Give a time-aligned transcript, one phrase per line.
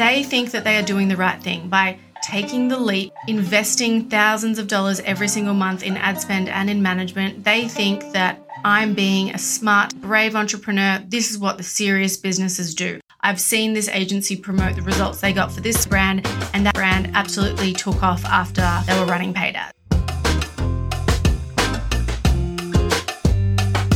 [0.00, 4.58] They think that they are doing the right thing by taking the leap, investing thousands
[4.58, 7.44] of dollars every single month in ad spend and in management.
[7.44, 11.04] They think that I'm being a smart, brave entrepreneur.
[11.06, 12.98] This is what the serious businesses do.
[13.20, 17.10] I've seen this agency promote the results they got for this brand, and that brand
[17.12, 19.79] absolutely took off after they were running paid ads.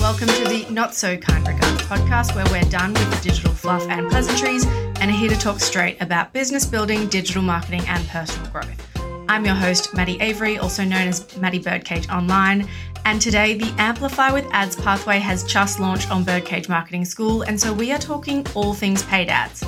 [0.04, 3.88] Welcome to the Not So Kind Regards podcast, where we're done with the digital fluff
[3.88, 8.46] and pleasantries and are here to talk straight about business building, digital marketing, and personal
[8.50, 8.86] growth.
[9.30, 12.68] I'm your host, Maddie Avery, also known as Maddie Birdcage Online.
[13.06, 17.58] And today, the Amplify with Ads pathway has just launched on Birdcage Marketing School, and
[17.58, 19.64] so we are talking all things paid ads.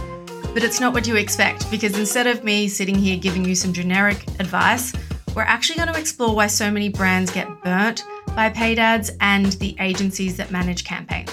[0.53, 3.73] But it's not what you expect, because instead of me sitting here giving you some
[3.73, 4.93] generic advice,
[5.35, 8.05] we're actually going to explore why so many brands get burnt
[8.37, 11.31] by paid ads and the agencies that manage campaigns.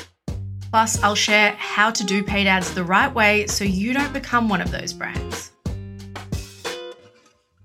[0.72, 4.50] Plus, I'll share how to do paid ads the right way so you don't become
[4.50, 5.52] one of those brands.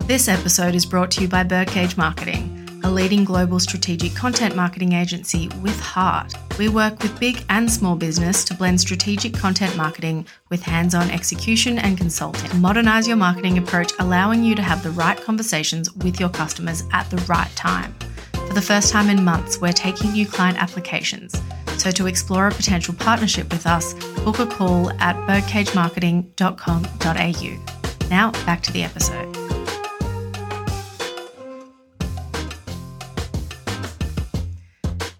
[0.01, 4.93] This episode is brought to you by Birdcage Marketing, a leading global strategic content marketing
[4.93, 6.34] agency with heart.
[6.59, 11.10] We work with big and small business to blend strategic content marketing with hands on
[11.10, 12.60] execution and consulting.
[12.60, 17.09] Modernize your marketing approach, allowing you to have the right conversations with your customers at
[17.10, 17.95] the right time.
[18.49, 21.38] For the first time in months, we're taking new client applications.
[21.77, 23.93] So to explore a potential partnership with us,
[24.24, 28.09] book a call at birdcagemarketing.com.au.
[28.09, 29.37] Now, back to the episode.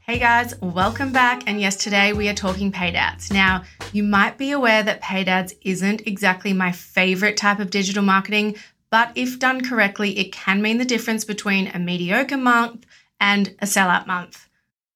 [0.01, 1.43] Hey guys, welcome back.
[1.47, 3.31] And yes, today we are talking paid ads.
[3.31, 8.03] Now, you might be aware that paid ads isn't exactly my favorite type of digital
[8.03, 8.57] marketing,
[8.91, 12.87] but if done correctly, it can mean the difference between a mediocre month
[13.21, 14.49] and a sellout month,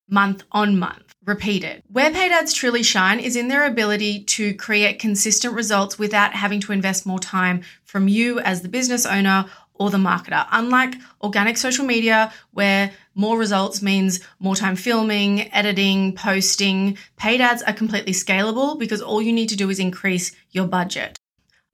[0.08, 1.82] month on month, repeated.
[1.88, 6.60] Where paid ads truly shine is in their ability to create consistent results without having
[6.60, 10.46] to invest more time from you as the business owner or the marketer.
[10.52, 17.62] Unlike organic social media, where more results means more time filming, editing, posting, paid ads
[17.62, 21.18] are completely scalable because all you need to do is increase your budget.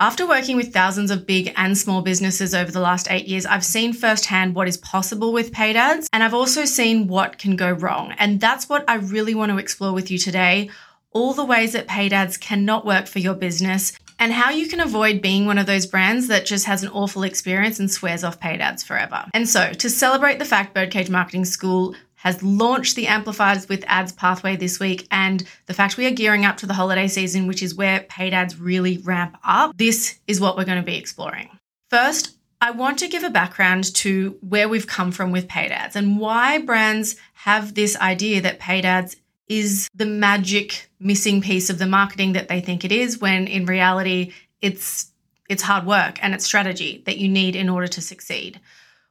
[0.00, 3.64] After working with thousands of big and small businesses over the last eight years, I've
[3.64, 7.72] seen firsthand what is possible with paid ads, and I've also seen what can go
[7.72, 8.14] wrong.
[8.16, 10.70] And that's what I really want to explore with you today
[11.10, 14.78] all the ways that paid ads cannot work for your business and how you can
[14.78, 18.38] avoid being one of those brands that just has an awful experience and swears off
[18.38, 19.24] paid ads forever.
[19.34, 24.12] And so, to celebrate the fact Birdcage Marketing School has launched the Amplifiers with Ads
[24.12, 27.62] pathway this week, and the fact we are gearing up to the holiday season, which
[27.62, 31.48] is where paid ads really ramp up, this is what we're going to be exploring.
[31.90, 35.94] First, I want to give a background to where we've come from with paid ads
[35.94, 39.14] and why brands have this idea that paid ads
[39.48, 43.64] is the magic missing piece of the marketing that they think it is when in
[43.64, 45.12] reality it's
[45.48, 48.60] it's hard work and it's strategy that you need in order to succeed.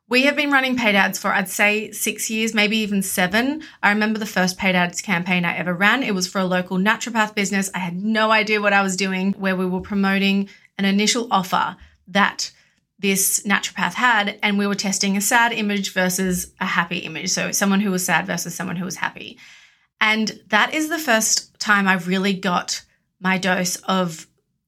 [0.10, 3.62] We have been running paid ads for, I'd say, six years, maybe even seven.
[3.84, 6.02] I remember the first paid ads campaign I ever ran.
[6.02, 7.70] It was for a local naturopath business.
[7.76, 10.48] I had no idea what I was doing, where we were promoting
[10.78, 11.76] an initial offer
[12.08, 12.52] that
[13.00, 17.30] this naturopath had, and we were testing a sad image versus a happy image.
[17.30, 19.38] So, someone who was sad versus someone who was happy.
[20.00, 22.82] And that is the first time I've really got
[23.20, 24.26] my dose of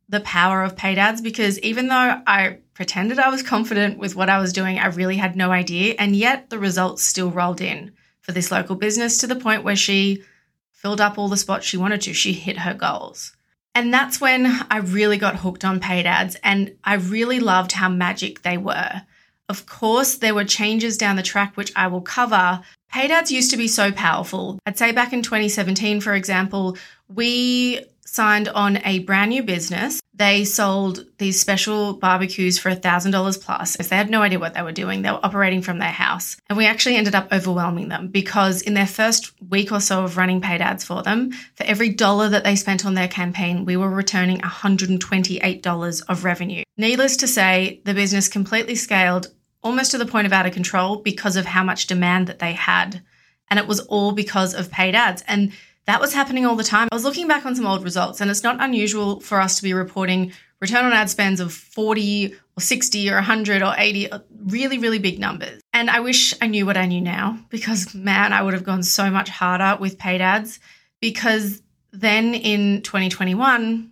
[0.09, 4.29] the power of paid ads because even though I pretended I was confident with what
[4.29, 5.95] I was doing, I really had no idea.
[5.99, 7.91] And yet the results still rolled in
[8.21, 10.23] for this local business to the point where she
[10.71, 12.13] filled up all the spots she wanted to.
[12.13, 13.35] She hit her goals.
[13.75, 17.89] And that's when I really got hooked on paid ads and I really loved how
[17.89, 19.01] magic they were.
[19.49, 22.61] Of course, there were changes down the track, which I will cover.
[22.93, 24.57] Paid ads used to be so powerful.
[24.65, 26.77] I'd say back in 2017, for example,
[27.13, 29.99] we signed on a brand new business.
[30.19, 33.79] They sold these special barbecues for $1,000 plus.
[33.79, 35.01] If they had no idea what they were doing.
[35.01, 36.35] They were operating from their house.
[36.49, 40.17] And we actually ended up overwhelming them because in their first week or so of
[40.17, 43.77] running paid ads for them, for every dollar that they spent on their campaign, we
[43.77, 46.63] were returning $128 of revenue.
[46.75, 49.27] Needless to say, the business completely scaled
[49.63, 52.51] almost to the point of out of control because of how much demand that they
[52.51, 53.01] had.
[53.49, 55.23] And it was all because of paid ads.
[55.29, 55.53] And
[55.89, 56.87] that was happening all the time.
[56.91, 59.63] I was looking back on some old results, and it's not unusual for us to
[59.63, 60.31] be reporting
[60.61, 64.99] return on ad spends of 40 or 60 or 100 or 80, uh, really, really
[64.99, 65.61] big numbers.
[65.73, 68.83] And I wish I knew what I knew now because, man, I would have gone
[68.83, 70.59] so much harder with paid ads
[70.99, 71.61] because
[71.91, 73.91] then in 2021,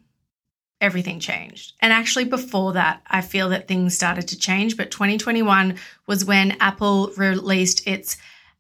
[0.80, 1.74] everything changed.
[1.80, 4.78] And actually, before that, I feel that things started to change.
[4.78, 8.18] But 2021 was when Apple released its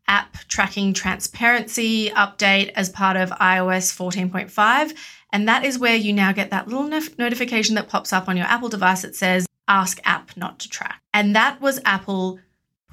[0.07, 4.93] app tracking transparency update as part of iOS 14.5.
[5.33, 6.87] And that is where you now get that little
[7.17, 11.01] notification that pops up on your Apple device that says, ask app not to track.
[11.13, 12.39] And that was Apple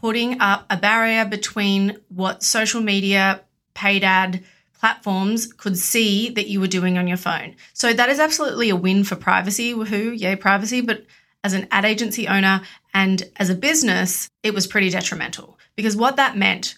[0.00, 3.40] putting up a barrier between what social media,
[3.74, 4.44] paid ad,
[4.78, 7.54] platforms could see that you were doing on your phone.
[7.72, 9.72] So that is absolutely a win for privacy.
[9.72, 10.82] Woohoo, yay, privacy.
[10.82, 11.06] But
[11.42, 12.60] as an ad agency owner
[12.92, 16.76] and as a business, it was pretty detrimental because what that meant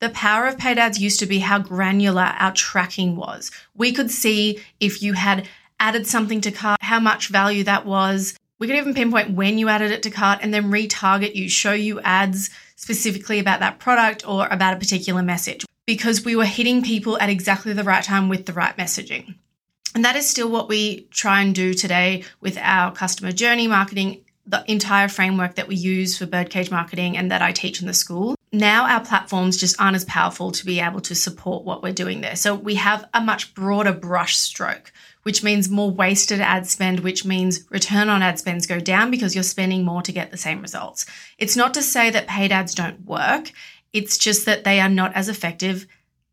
[0.00, 3.50] the power of paid ads used to be how granular our tracking was.
[3.74, 5.48] We could see if you had
[5.80, 8.36] added something to cart, how much value that was.
[8.58, 11.72] We could even pinpoint when you added it to cart and then retarget you, show
[11.72, 16.82] you ads specifically about that product or about a particular message because we were hitting
[16.82, 19.36] people at exactly the right time with the right messaging.
[19.94, 24.24] And that is still what we try and do today with our customer journey marketing,
[24.46, 27.94] the entire framework that we use for birdcage marketing and that I teach in the
[27.94, 31.92] school now our platforms just aren't as powerful to be able to support what we're
[31.92, 32.36] doing there.
[32.36, 34.92] So we have a much broader brush stroke,
[35.22, 39.34] which means more wasted ad spend, which means return on ad spends go down because
[39.34, 41.06] you're spending more to get the same results.
[41.38, 43.50] It's not to say that paid ads don't work,
[43.92, 45.86] it's just that they are not as effective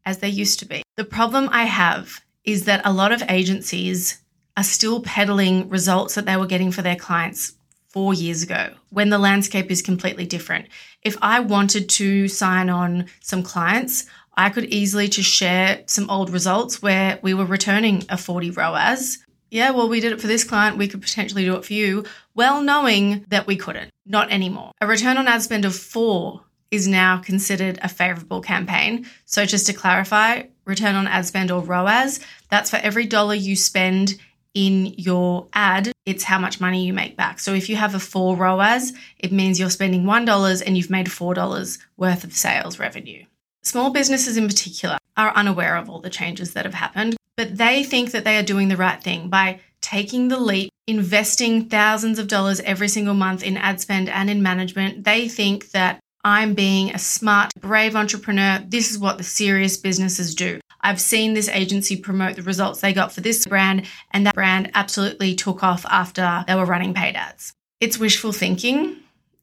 [0.06, 0.84] as they used to be.
[0.98, 4.22] The problem I have is that a lot of agencies
[4.56, 7.54] are still peddling results that they were getting for their clients
[7.94, 10.68] four years ago when the landscape is completely different.
[11.04, 16.32] If I wanted to sign on some clients, I could easily just share some old
[16.32, 19.20] results where we were returning a 40 ROAS.
[19.52, 20.80] Yeah, well, we did it for this client.
[20.80, 23.92] We could potentially do it for you, well knowing that we couldn't.
[24.06, 24.72] Not anymore.
[24.82, 26.42] A return on ad spend of four
[26.72, 29.06] is now considered a favorable campaign.
[29.26, 32.20] So, just to clarify, return on ad spend or ROAS,
[32.50, 34.16] that's for every dollar you spend
[34.54, 37.40] in your ad, it's how much money you make back.
[37.40, 41.08] So if you have a four ROAS, it means you're spending $1 and you've made
[41.08, 43.26] $4 worth of sales revenue.
[43.64, 47.84] Small businesses in particular are unaware of all the changes that have happened, but they
[47.84, 52.28] think that they are doing the right thing by taking the leap, investing thousands of
[52.28, 55.04] dollars every single month in ad spend and in management.
[55.04, 58.64] They think that I'm being a smart, brave entrepreneur.
[58.66, 60.60] This is what the serious businesses do.
[60.84, 64.70] I've seen this agency promote the results they got for this brand, and that brand
[64.76, 67.54] absolutely took off after they were running paid ads.
[67.80, 68.98] It's wishful thinking,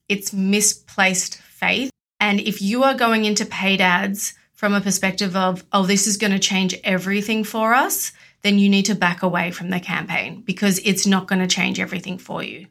[0.08, 1.90] it's misplaced faith.
[2.20, 6.18] And if you are going into paid ads from a perspective of, oh, this is
[6.18, 8.12] going to change everything for us,
[8.42, 11.80] then you need to back away from the campaign because it's not going to change
[11.80, 12.66] everything for you.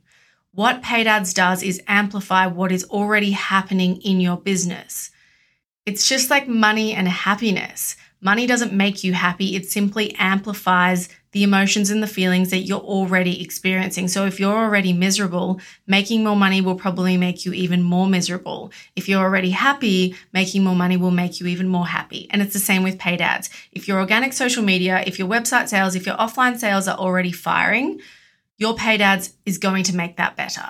[0.51, 5.11] What paid ads does is amplify what is already happening in your business.
[5.85, 7.95] It's just like money and happiness.
[8.21, 12.79] Money doesn't make you happy, it simply amplifies the emotions and the feelings that you're
[12.79, 14.07] already experiencing.
[14.07, 18.71] So if you're already miserable, making more money will probably make you even more miserable.
[18.95, 22.27] If you're already happy, making more money will make you even more happy.
[22.31, 23.49] And it's the same with paid ads.
[23.71, 27.31] If your organic social media, if your website sales, if your offline sales are already
[27.31, 28.01] firing,
[28.57, 30.65] your paid ads is going to make that better.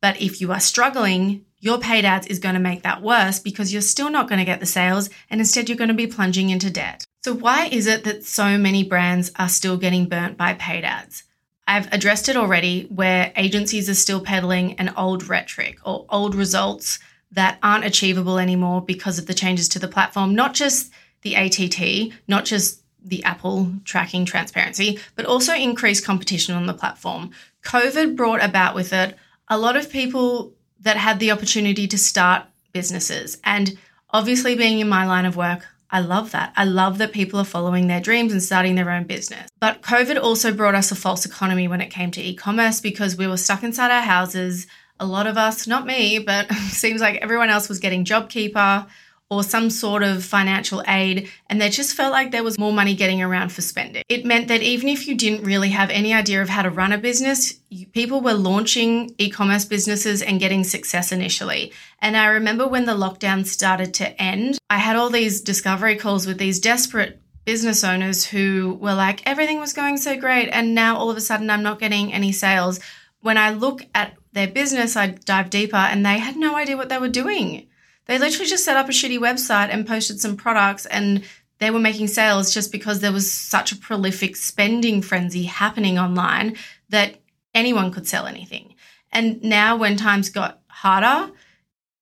[0.00, 3.72] But if you are struggling, your paid ads is going to make that worse because
[3.72, 6.50] you're still not going to get the sales and instead you're going to be plunging
[6.50, 7.06] into debt.
[7.24, 11.24] So, why is it that so many brands are still getting burnt by paid ads?
[11.66, 16.98] I've addressed it already where agencies are still peddling an old rhetoric or old results
[17.32, 22.12] that aren't achievable anymore because of the changes to the platform, not just the ATT,
[22.28, 27.30] not just the Apple tracking transparency, but also increased competition on the platform.
[27.64, 29.16] COVID brought about with it
[29.48, 30.52] a lot of people
[30.84, 33.38] that had the opportunity to start businesses.
[33.44, 33.76] And
[34.10, 36.52] obviously, being in my line of work, I love that.
[36.56, 39.48] I love that people are following their dreams and starting their own business.
[39.60, 43.16] But COVID also brought us a false economy when it came to e commerce because
[43.16, 44.66] we were stuck inside our houses.
[45.00, 48.86] A lot of us, not me, but seems like everyone else was getting JobKeeper
[49.30, 52.94] or some sort of financial aid, and they just felt like there was more money
[52.94, 54.02] getting around for spending.
[54.08, 56.92] It meant that even if you didn't really have any idea of how to run
[56.92, 57.54] a business,
[57.92, 61.72] people were launching e commerce businesses and getting success initially.
[62.00, 66.26] And I remember when the lockdown started to end, I had all these discovery calls
[66.26, 70.96] with these desperate business owners who were like, everything was going so great, and now
[70.96, 72.78] all of a sudden I'm not getting any sales.
[73.20, 76.90] When I look at their business, I dive deeper, and they had no idea what
[76.90, 77.68] they were doing
[78.06, 81.24] they literally just set up a shitty website and posted some products and
[81.58, 86.56] they were making sales just because there was such a prolific spending frenzy happening online
[86.88, 87.16] that
[87.54, 88.74] anyone could sell anything.
[89.12, 91.32] And now, when times got harder,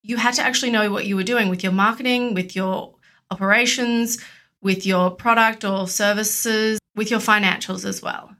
[0.02, 2.94] you had to actually know what you were doing with your marketing, with your
[3.30, 4.18] operations,
[4.62, 8.34] with your product or services, with your financials as well.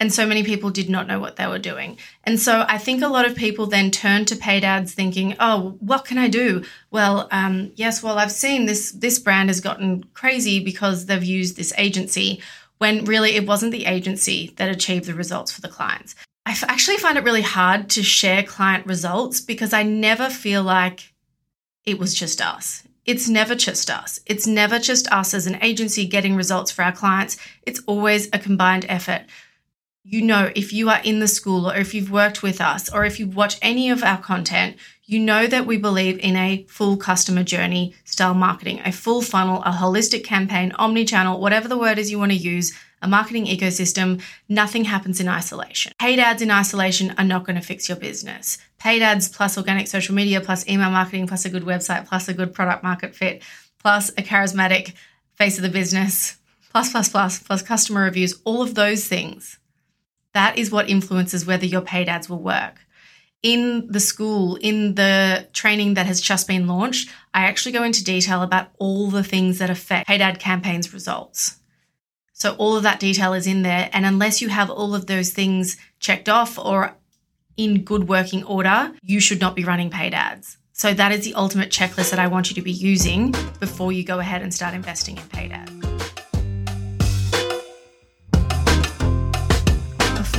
[0.00, 1.98] And so many people did not know what they were doing.
[2.24, 5.76] And so I think a lot of people then turned to paid ads thinking, oh,
[5.80, 6.64] what can I do?
[6.90, 11.56] Well, um, yes, well, I've seen this, this brand has gotten crazy because they've used
[11.56, 12.40] this agency.
[12.78, 16.14] when really it wasn't the agency that achieved the results for the clients.
[16.46, 21.12] I actually find it really hard to share client results because I never feel like
[21.84, 22.84] it was just us.
[23.04, 24.20] It's never just us.
[24.26, 27.36] It's never just us as an agency getting results for our clients.
[27.66, 29.22] It's always a combined effort.
[30.04, 33.04] You know, if you are in the school or if you've worked with us or
[33.04, 36.96] if you watch any of our content, you know that we believe in a full
[36.96, 41.98] customer journey style marketing, a full funnel, a holistic campaign, omni channel, whatever the word
[41.98, 45.92] is you want to use a marketing ecosystem, nothing happens in isolation.
[45.98, 48.58] Paid ads in isolation are not going to fix your business.
[48.78, 52.34] Paid ads plus organic social media plus email marketing plus a good website plus a
[52.34, 53.42] good product market fit
[53.78, 54.94] plus a charismatic
[55.34, 56.36] face of the business
[56.70, 59.58] plus plus plus plus customer reviews, all of those things.
[60.38, 62.86] That is what influences whether your paid ads will work.
[63.42, 68.04] In the school, in the training that has just been launched, I actually go into
[68.04, 71.58] detail about all the things that affect paid ad campaigns results.
[72.34, 73.90] So all of that detail is in there.
[73.92, 76.96] And unless you have all of those things checked off or
[77.56, 80.56] in good working order, you should not be running paid ads.
[80.72, 84.04] So that is the ultimate checklist that I want you to be using before you
[84.04, 85.77] go ahead and start investing in paid ads.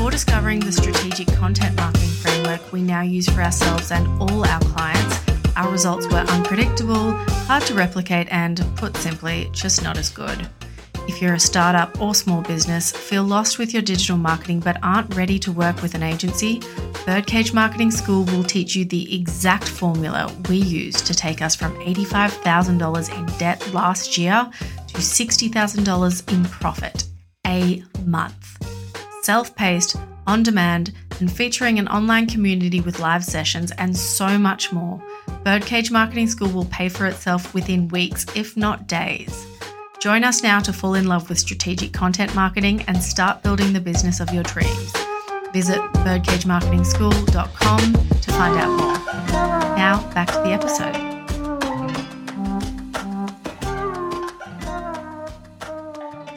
[0.10, 4.60] Before discovering the strategic content marketing framework we now use for ourselves and all our
[4.62, 5.20] clients,
[5.56, 7.12] our results were unpredictable,
[7.46, 10.50] hard to replicate, and put simply, just not as good.
[11.08, 15.14] If you're a startup or small business, feel lost with your digital marketing but aren't
[15.14, 16.60] ready to work with an agency,
[17.06, 21.76] Birdcage Marketing School will teach you the exact formula we used to take us from
[21.82, 24.50] $85,000 in debt last year
[24.88, 27.04] to $60,000 in profit
[27.46, 28.69] a month.
[29.22, 29.96] Self paced,
[30.26, 35.02] on demand, and featuring an online community with live sessions and so much more.
[35.44, 39.46] Birdcage Marketing School will pay for itself within weeks, if not days.
[40.00, 43.82] Join us now to fall in love with strategic content marketing and start building the
[43.82, 44.94] business of your dreams.
[45.52, 48.98] Visit birdcagemarketingschool.com to find out more.
[49.76, 51.09] Now, back to the episode.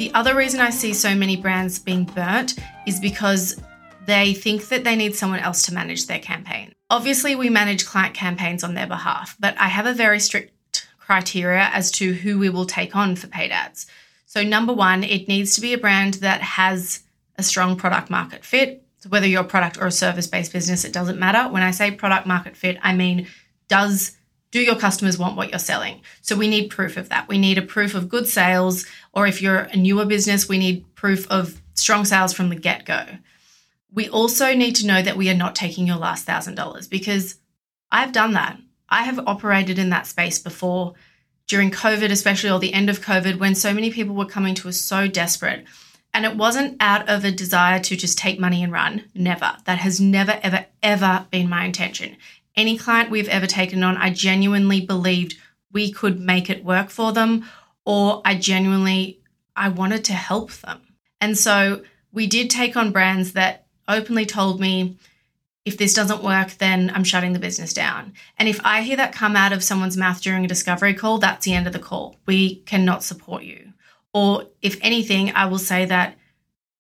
[0.03, 3.63] The other reason I see so many brands being burnt is because
[4.05, 6.73] they think that they need someone else to manage their campaign.
[6.91, 11.71] Obviously, we manage client campaigns on their behalf, but I have a very strict criteria
[11.73, 13.87] as to who we will take on for paid ads.
[14.27, 17.05] So, number one, it needs to be a brand that has
[17.37, 18.85] a strong product market fit.
[18.99, 21.49] So, whether you're a product or a service based business, it doesn't matter.
[21.49, 23.29] When I say product market fit, I mean,
[23.69, 24.17] does
[24.53, 26.03] do your customers want what you're selling?
[26.21, 27.27] So we need proof of that.
[27.27, 30.95] We need a proof of good sales, or if you're a newer business, we need
[30.95, 33.05] proof of strong sales from the get go.
[33.91, 37.39] We also need to know that we are not taking your last thousand dollars because
[37.91, 38.59] I've done that.
[38.89, 40.95] I have operated in that space before
[41.49, 44.69] during COVID, especially, or the end of COVID, when so many people were coming to
[44.69, 45.65] us so desperate.
[46.15, 49.05] And it wasn't out of a desire to just take money and run.
[49.15, 49.57] Never.
[49.65, 52.17] That has never, ever, ever been my intention.
[52.57, 55.39] Any client we've ever taken on, I genuinely believed
[55.73, 57.47] we could make it work for them,
[57.85, 59.21] or I genuinely
[59.57, 60.81] I wanted to help them.
[61.21, 61.83] And so
[62.13, 64.99] we did take on brands that openly told me,
[65.65, 68.15] if this doesn't work, then I'm shutting the business down.
[68.37, 71.45] And if I hear that come out of someone's mouth during a discovery call, that's
[71.45, 72.17] the end of the call.
[72.27, 73.73] We cannot support you.
[74.13, 76.17] Or if anything, I will say that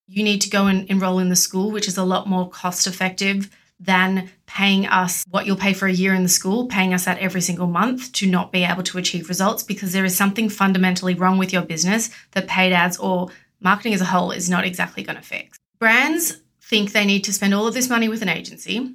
[0.08, 2.86] you need to go and enroll in the school, which is a lot more cost
[2.86, 3.48] effective
[3.84, 7.18] than paying us what you'll pay for a year in the school, paying us that
[7.18, 11.14] every single month to not be able to achieve results because there is something fundamentally
[11.14, 13.28] wrong with your business that paid ads or
[13.60, 15.58] marketing as a whole is not exactly going to fix.
[15.78, 18.94] Brands think they need to spend all of this money with an agency.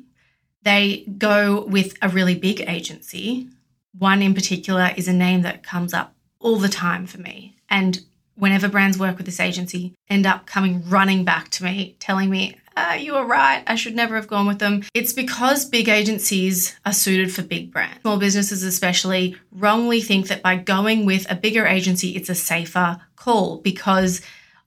[0.63, 3.49] They go with a really big agency.
[3.97, 7.55] One in particular is a name that comes up all the time for me.
[7.69, 7.99] And
[8.35, 12.57] whenever brands work with this agency, end up coming running back to me, telling me,
[12.77, 13.63] ah, you were right.
[13.67, 14.83] I should never have gone with them.
[14.93, 18.01] It's because big agencies are suited for big brands.
[18.01, 23.01] Small businesses, especially, wrongly think that by going with a bigger agency, it's a safer
[23.15, 24.21] call because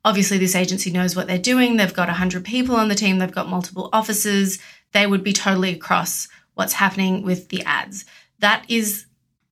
[0.05, 1.77] Obviously, this agency knows what they're doing.
[1.77, 4.59] They've got 100 people on the team, they've got multiple offices.
[4.93, 8.07] They would be totally across what's happening with the ads.
[8.39, 9.07] That is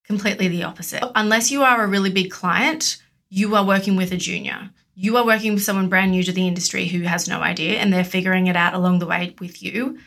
[0.04, 1.04] completely the opposite.
[1.14, 2.96] Unless you are a really big client,
[3.28, 4.70] you are working with a junior.
[5.00, 7.92] You are working with someone brand new to the industry who has no idea and
[7.92, 9.98] they're figuring it out along the way with you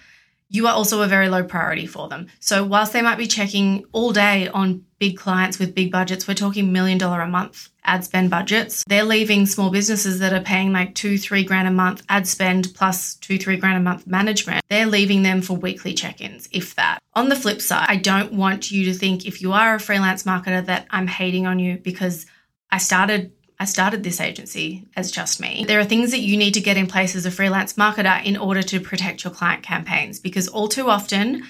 [0.53, 2.27] you are also a very low priority for them.
[2.41, 6.33] So, whilst they might be checking all day on big clients with big budgets, we're
[6.33, 8.83] talking million dollar a month ad spend budgets.
[8.85, 12.73] They're leaving small businesses that are paying like two, three grand a month ad spend
[12.75, 14.61] plus two, three grand a month management.
[14.69, 16.99] They're leaving them for weekly check ins, if that.
[17.13, 20.23] On the flip side, I don't want you to think if you are a freelance
[20.23, 22.25] marketer that I'm hating on you because
[22.69, 23.31] I started
[23.61, 25.65] I started this agency as just me.
[25.67, 28.35] There are things that you need to get in place as a freelance marketer in
[28.35, 31.43] order to protect your client campaigns because all too often,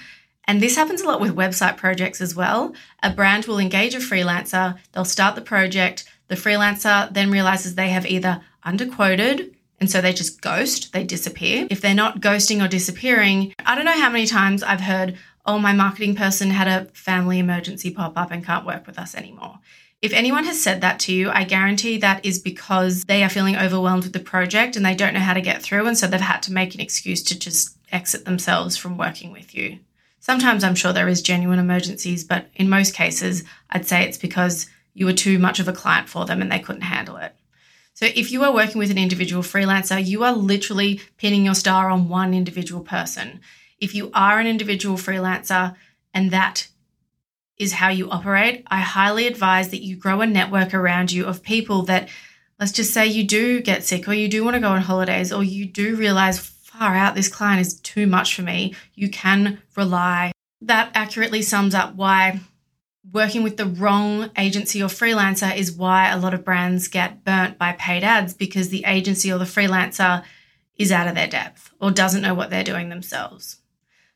[0.44, 3.98] and this happens a lot with website projects as well, a brand will engage a
[3.98, 10.02] freelancer, they'll start the project, the freelancer then realizes they have either underquoted and so
[10.02, 11.66] they just ghost, they disappear.
[11.70, 15.16] If they're not ghosting or disappearing, I don't know how many times I've heard,
[15.46, 19.14] oh, my marketing person had a family emergency pop up and can't work with us
[19.14, 19.60] anymore.
[20.02, 23.56] If anyone has said that to you, I guarantee that is because they are feeling
[23.56, 25.86] overwhelmed with the project and they don't know how to get through.
[25.86, 29.54] And so they've had to make an excuse to just exit themselves from working with
[29.54, 29.78] you.
[30.18, 34.68] Sometimes I'm sure there is genuine emergencies, but in most cases, I'd say it's because
[34.92, 37.34] you were too much of a client for them and they couldn't handle it.
[37.94, 41.90] So if you are working with an individual freelancer, you are literally pinning your star
[41.90, 43.40] on one individual person.
[43.78, 45.76] If you are an individual freelancer
[46.12, 46.66] and that
[47.62, 51.42] is how you operate, I highly advise that you grow a network around you of
[51.42, 52.08] people that,
[52.58, 55.32] let's just say, you do get sick or you do want to go on holidays
[55.32, 58.74] or you do realize far out this client is too much for me.
[58.94, 60.32] You can rely.
[60.60, 62.40] That accurately sums up why
[63.12, 67.58] working with the wrong agency or freelancer is why a lot of brands get burnt
[67.58, 70.24] by paid ads because the agency or the freelancer
[70.76, 73.58] is out of their depth or doesn't know what they're doing themselves.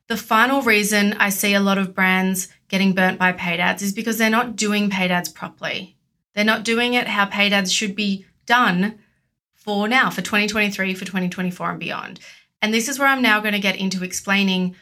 [0.09, 3.93] The final reason I see a lot of brands getting burnt by paid ads is
[3.93, 5.97] because they're not doing paid ads properly.
[6.35, 8.99] They're not doing it how paid ads should be done
[9.55, 12.21] for now, for 2023, for 2024, and beyond.
[12.63, 14.77] And this is where I'm now going to get into explaining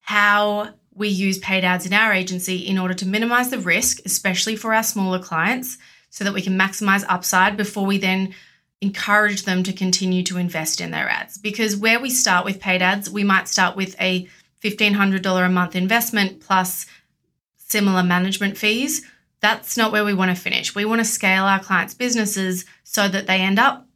[0.00, 4.56] how we use paid ads in our agency in order to minimize the risk, especially
[4.56, 5.78] for our smaller clients,
[6.10, 8.34] so that we can maximize upside before we then
[8.80, 11.38] encourage them to continue to invest in their ads.
[11.38, 14.28] Because where we start with paid ads, we might start with a
[14.62, 16.86] $1,500 a month investment plus
[17.68, 19.04] similar management fees.
[19.40, 20.74] That's not where we want to finish.
[20.74, 23.86] We want to scale our clients' businesses so that they end up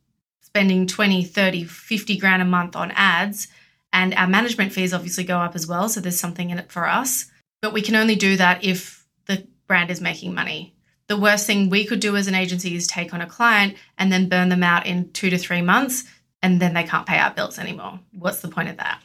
[0.43, 3.49] spending 20, 30, 50 grand a month on ads.
[3.93, 5.89] And our management fees obviously go up as well.
[5.89, 7.27] So there's something in it for us.
[7.61, 10.75] But we can only do that if the brand is making money.
[11.09, 14.13] The worst thing we could do as an agency is take on a client and
[14.13, 16.05] then burn them out in two to three months
[16.43, 18.01] and then they can't pay our bills anymore.
[18.13, 19.01] What's the point of that?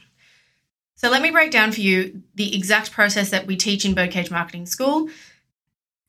[0.97, 4.31] So let me break down for you the exact process that we teach in Birdcage
[4.31, 5.09] Marketing School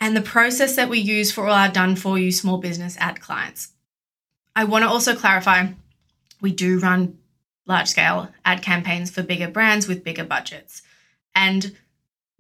[0.01, 3.21] and the process that we use for all our done for you small business ad
[3.21, 3.73] clients.
[4.57, 5.69] I want to also clarify
[6.41, 7.19] we do run
[7.67, 10.81] large scale ad campaigns for bigger brands with bigger budgets.
[11.35, 11.77] And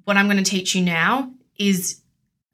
[0.04, 2.00] what I'm going to teach you now is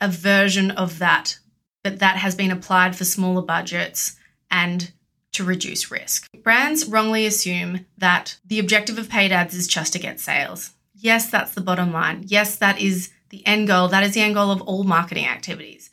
[0.01, 1.39] a version of that,
[1.85, 4.17] but that has been applied for smaller budgets
[4.51, 4.91] and
[5.35, 6.29] to reduce risk.
[6.43, 10.71] Brands wrongly assume that the objective of paid ads is just to get sales.
[10.95, 12.25] Yes, that's the bottom line.
[12.27, 13.89] Yes, that is the end goal.
[13.89, 15.91] That is the end goal of all marketing activities.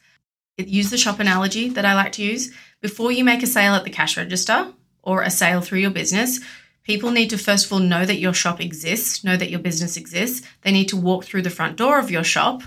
[0.58, 2.54] Use the shop analogy that I like to use.
[2.82, 6.40] Before you make a sale at the cash register or a sale through your business,
[6.84, 9.98] people need to first of all know that your shop exists, know that your business
[9.98, 10.48] exists.
[10.62, 12.62] They need to walk through the front door of your shop.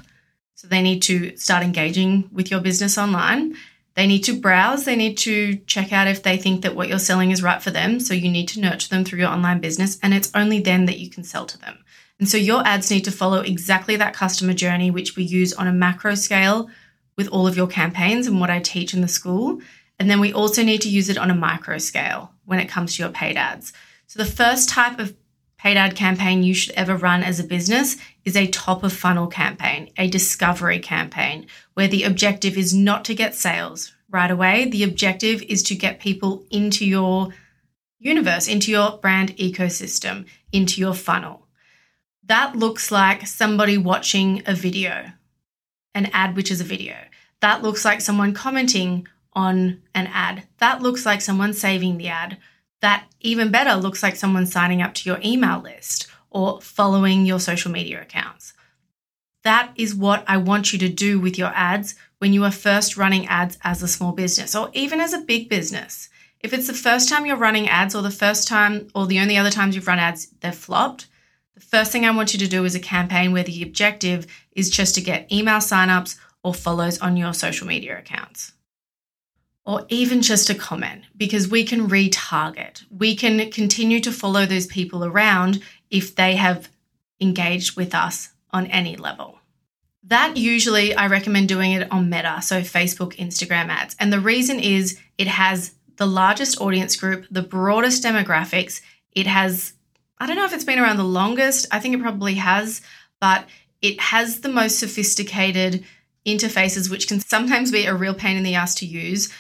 [0.57, 3.57] So they need to start engaging with your business online.
[3.97, 6.99] They need to browse, they need to check out if they think that what you're
[6.99, 8.01] selling is right for them.
[8.01, 10.99] So you need to nurture them through your online business, and it's only then that
[10.99, 11.79] you can sell to them.
[12.19, 15.67] And so your ads need to follow exactly that customer journey, which we use on
[15.67, 16.69] a macro scale
[17.17, 19.61] with all of your campaigns and what I teach in the school.
[19.99, 22.97] And then we also need to use it on a micro scale when it comes
[22.97, 23.73] to your paid ads.
[24.07, 25.15] So the first type of
[25.65, 27.97] paid ad campaign you should ever run as a business
[28.27, 33.15] is a top of funnel campaign, a discovery campaign, where the objective is not to
[33.15, 34.69] get sales right away.
[34.69, 37.31] The objective is to get people into your
[37.99, 41.47] universe, into your brand ecosystem, into your funnel.
[42.25, 45.13] That looks like somebody watching a video,
[45.95, 46.97] an ad which is a video.
[47.41, 50.43] That looks like someone commenting on an ad.
[50.59, 52.37] That looks like someone saving the ad
[52.85, 57.41] that even better looks like someone signing up to your email list or following your
[57.41, 58.53] social media accounts.
[59.43, 62.99] That is what I want you to do with your ads when you are first
[62.99, 66.11] running ads as a small business or even as a big business.
[66.41, 69.39] If it's the first time you're running ads or the first time or the only
[69.39, 71.07] other times you've run ads they've flopped,
[71.55, 74.69] the first thing I want you to do is a campaign where the objective is
[74.69, 78.53] just to get email signups or follows on your social media accounts
[79.67, 82.85] or even just a comment because we can retarget.
[82.91, 86.69] We can continue to follow those people around if they have
[87.21, 89.39] engaged with us on any level.
[90.05, 93.97] That usually I recommend doing it on Meta, so Facebook, Instagram ads.
[93.99, 98.83] And the reason is it has the largest audience group, the broadest demographics.
[99.13, 99.73] It has,
[100.19, 102.83] I don't know if it's been around the longest, I think it probably has,
[103.19, 103.47] but
[103.81, 105.85] it has the most sophisticated
[106.27, 109.33] interfaces, which can sometimes be a real pain in the ass to use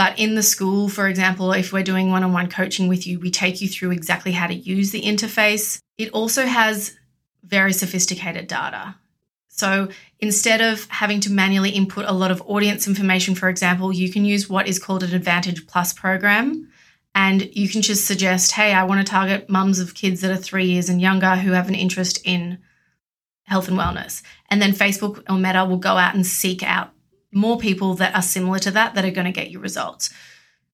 [0.00, 3.20] But in the school, for example, if we're doing one on one coaching with you,
[3.20, 5.78] we take you through exactly how to use the interface.
[5.98, 6.96] It also has
[7.44, 8.94] very sophisticated data.
[9.48, 14.10] So instead of having to manually input a lot of audience information, for example, you
[14.10, 16.70] can use what is called an Advantage Plus program.
[17.14, 20.36] And you can just suggest, hey, I want to target mums of kids that are
[20.38, 22.56] three years and younger who have an interest in
[23.42, 24.22] health and wellness.
[24.48, 26.94] And then Facebook or Meta will go out and seek out
[27.32, 30.10] more people that are similar to that that are going to get you results.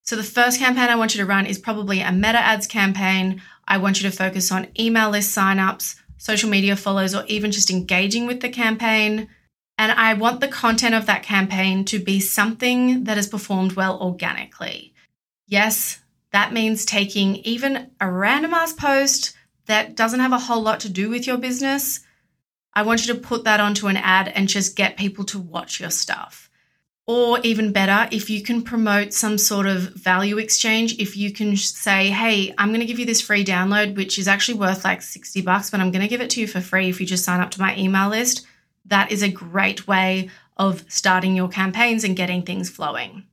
[0.03, 3.43] So the first campaign I want you to run is probably a meta ads campaign.
[3.67, 7.71] I want you to focus on email list signups, social media follows, or even just
[7.71, 9.29] engaging with the campaign.
[9.79, 14.01] And I want the content of that campaign to be something that has performed well
[14.01, 14.95] organically.
[15.47, 16.01] Yes,
[16.33, 20.89] that means taking even a random ass post that doesn't have a whole lot to
[20.89, 22.01] do with your business.
[22.77, 25.81] I want you to put that onto an ad and just get people to watch
[25.81, 26.51] your stuff.
[27.07, 31.57] Or even better, if you can promote some sort of value exchange, if you can
[31.57, 35.01] say, hey, I'm going to give you this free download, which is actually worth like
[35.01, 37.25] 60 bucks, but I'm going to give it to you for free if you just
[37.25, 38.47] sign up to my email list.
[38.85, 43.25] That is a great way of starting your campaigns and getting things flowing.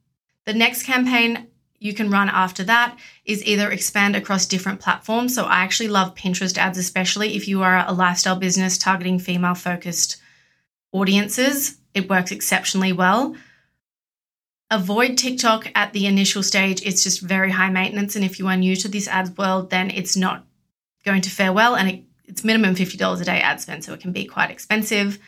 [0.45, 1.47] The next campaign
[1.83, 5.35] you can run after that is either expand across different platforms.
[5.35, 9.55] So I actually love Pinterest ads, especially if you are a lifestyle business targeting female
[9.55, 10.17] focused
[10.91, 11.77] audiences.
[11.93, 13.35] It works exceptionally well
[14.73, 16.81] avoid TikTok at the initial stage.
[16.83, 18.15] It's just very high maintenance.
[18.15, 20.45] And if you are new to this ads world, then it's not
[21.05, 21.75] going to fare well.
[21.75, 25.19] And it, it's minimum $50 a day ad spend, so it can be quite expensive.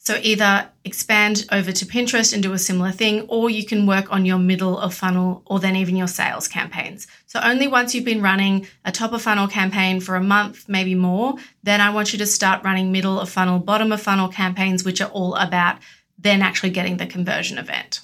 [0.00, 4.10] So either expand over to Pinterest and do a similar thing, or you can work
[4.10, 7.06] on your middle of funnel or then even your sales campaigns.
[7.26, 10.94] So only once you've been running a top of funnel campaign for a month, maybe
[10.94, 14.84] more, then I want you to start running middle of funnel, bottom of funnel campaigns,
[14.84, 15.78] which are all about
[16.16, 18.00] then actually getting the conversion event.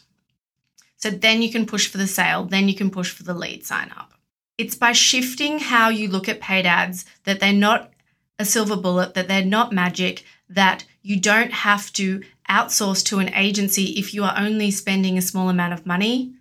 [0.96, 3.64] So then you can push for the sale, then you can push for the lead
[3.64, 4.12] sign up.
[4.56, 7.92] It's by shifting how you look at paid ads that they're not
[8.38, 13.32] a silver bullet, that they're not magic, that you don't have to outsource to an
[13.34, 16.32] agency if you are only spending a small amount of money.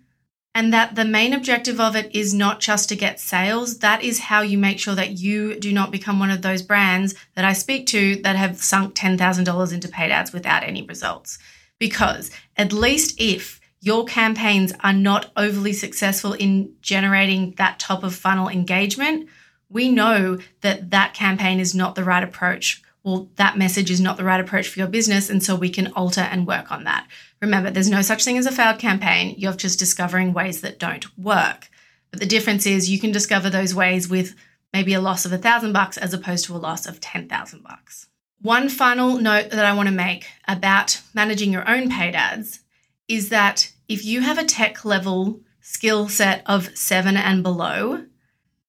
[0.54, 3.80] And that the main objective of it is not just to get sales.
[3.80, 7.14] That is how you make sure that you do not become one of those brands
[7.34, 11.38] that I speak to that have sunk $10,000 into paid ads without any results.
[11.78, 18.14] Because at least if your campaigns are not overly successful in generating that top of
[18.14, 19.28] funnel engagement,
[19.68, 22.80] we know that that campaign is not the right approach.
[23.04, 25.28] Well, that message is not the right approach for your business.
[25.28, 27.06] And so we can alter and work on that.
[27.40, 29.34] Remember, there's no such thing as a failed campaign.
[29.36, 31.68] You're just discovering ways that don't work.
[32.10, 34.34] But the difference is you can discover those ways with
[34.72, 38.08] maybe a loss of a thousand bucks as opposed to a loss of 10,000 bucks.
[38.40, 42.60] One final note that I want to make about managing your own paid ads
[43.06, 48.04] is that if you have a tech level skill set of seven and below,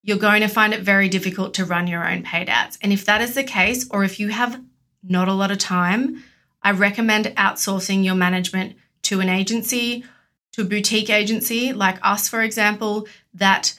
[0.05, 2.77] you're going to find it very difficult to run your own paid ads.
[2.81, 4.61] And if that is the case, or if you have
[5.03, 6.23] not a lot of time,
[6.61, 10.05] I recommend outsourcing your management to an agency,
[10.53, 13.73] to a boutique agency like us, for example, that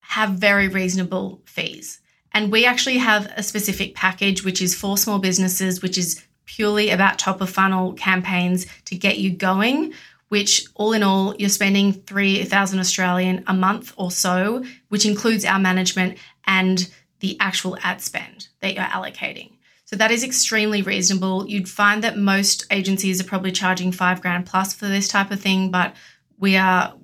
[0.00, 2.00] have very reasonable fees.
[2.32, 6.90] And we actually have a specific package, which is for small businesses, which is purely
[6.90, 9.92] about top of funnel campaigns to get you going,
[10.30, 15.58] which all in all, you're spending 3,000 Australian a month or so, which includes our
[15.58, 16.88] management and
[17.18, 19.50] the actual ad spend that you're allocating.
[19.86, 21.48] So that is extremely reasonable.
[21.48, 25.40] You'd find that most agencies are probably charging five grand plus for this type of
[25.40, 25.96] thing, but
[26.38, 26.94] we are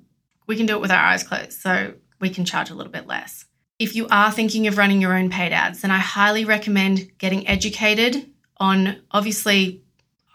[0.47, 3.07] we can do it with our eyes closed, so we can charge a little bit
[3.07, 3.43] less.
[3.77, 7.45] If you are thinking of running your own paid ads, then I highly recommend getting
[7.45, 9.83] educated on obviously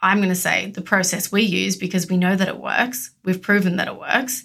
[0.03, 3.11] I'm going to say the process we use because we know that it works.
[3.25, 4.45] We've proven that it works.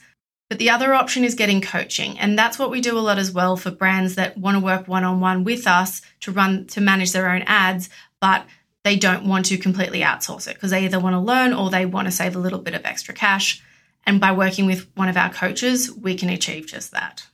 [0.50, 2.18] But the other option is getting coaching.
[2.20, 4.88] And that's what we do a lot as well for brands that want to work
[4.88, 7.90] one on one with us to run, to manage their own ads,
[8.22, 8.46] but
[8.84, 11.86] they don't want to completely outsource it because they either want to learn or they
[11.86, 13.62] want to save a little bit of extra cash.
[14.06, 17.28] And by working with one of our coaches, we can achieve just that.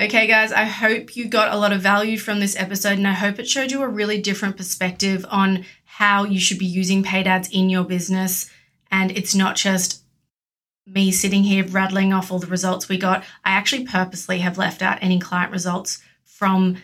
[0.00, 3.12] Okay, guys, I hope you got a lot of value from this episode and I
[3.12, 7.26] hope it showed you a really different perspective on how you should be using paid
[7.26, 8.50] ads in your business.
[8.90, 10.02] And it's not just
[10.86, 13.22] me sitting here rattling off all the results we got.
[13.44, 16.78] I actually purposely have left out any client results from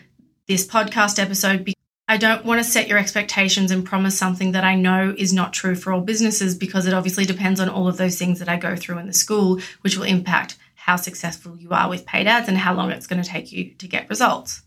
[0.47, 1.75] this podcast episode because
[2.07, 5.53] I don't want to set your expectations and promise something that I know is not
[5.53, 8.57] true for all businesses because it obviously depends on all of those things that I
[8.57, 10.57] go through in the school, which will impact
[10.89, 13.71] how successful you are with paid ads and how long it's going to take you
[13.75, 14.63] to get results.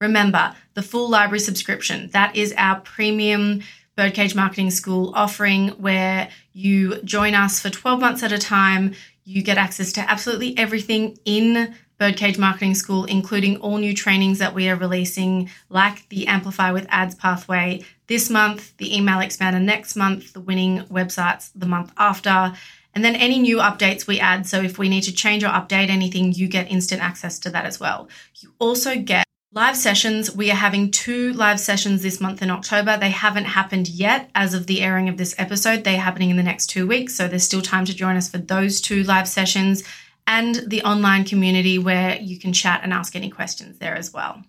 [0.00, 3.62] Remember, the full library subscription, that is our premium
[3.96, 8.94] Birdcage Marketing School offering where you join us for 12 months at a time.
[9.24, 14.54] You get access to absolutely everything in Birdcage Marketing School, including all new trainings that
[14.54, 19.96] we are releasing, like the Amplify with Ads pathway this month, the email expander next
[19.96, 22.54] month, the winning websites the month after,
[22.94, 24.46] and then any new updates we add.
[24.46, 27.64] So if we need to change or update anything, you get instant access to that
[27.64, 28.08] as well.
[28.40, 30.34] You also get live sessions.
[30.34, 32.96] We are having two live sessions this month in October.
[32.96, 35.84] They haven't happened yet as of the airing of this episode.
[35.84, 37.14] They're happening in the next two weeks.
[37.14, 39.84] So there's still time to join us for those two live sessions
[40.26, 44.44] and the online community where you can chat and ask any questions there as well.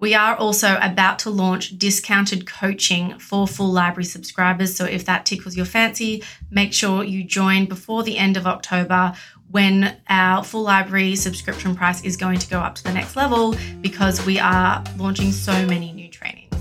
[0.00, 4.76] We are also about to launch discounted coaching for full library subscribers.
[4.76, 9.12] So if that tickles your fancy, make sure you join before the end of October
[9.50, 13.56] when our full library subscription price is going to go up to the next level
[13.80, 16.54] because we are launching so many new trainings.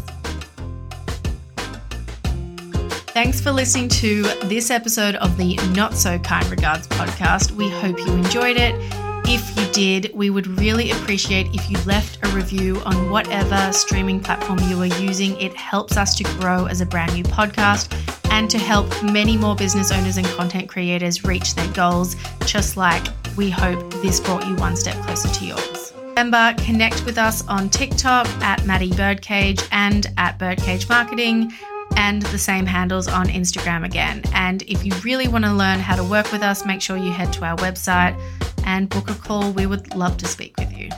[3.13, 7.51] Thanks for listening to this episode of the Not So Kind Regards podcast.
[7.51, 8.73] We hope you enjoyed it.
[9.29, 14.21] If you did, we would really appreciate if you left a review on whatever streaming
[14.21, 15.35] platform you are using.
[15.41, 17.91] It helps us to grow as a brand new podcast
[18.31, 23.05] and to help many more business owners and content creators reach their goals, just like
[23.35, 25.93] we hope this brought you one step closer to yours.
[26.09, 31.51] Remember, connect with us on TikTok at Maddie Birdcage and at Birdcage Marketing
[31.95, 34.21] and the same handles on Instagram again.
[34.33, 37.11] And if you really want to learn how to work with us, make sure you
[37.11, 38.15] head to our website
[38.65, 39.51] and book a call.
[39.51, 40.89] We would love to speak with you.